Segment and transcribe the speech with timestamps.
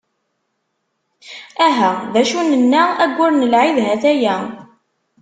[1.67, 1.91] Aha!
[2.13, 4.35] D acu nenna, aggur n lɛid ha-t-aya.